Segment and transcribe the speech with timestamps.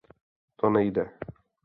[0.57, 1.07] To nejde.